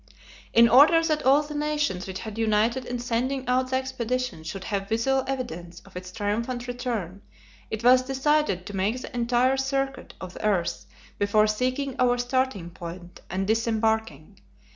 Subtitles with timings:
[0.51, 4.63] In order that all the nations which had united in sending out the expedition should
[4.63, 7.21] have visual evidence of its triumphant return,
[7.69, 10.87] it was decided to make the entire circuit of the earth
[11.19, 14.39] before seeking our starting point and disembarking.